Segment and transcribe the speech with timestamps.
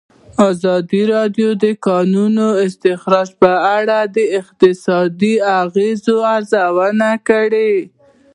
[0.49, 7.71] ازادي راډیو د د کانونو استخراج په اړه د اقتصادي اغېزو ارزونه کړې.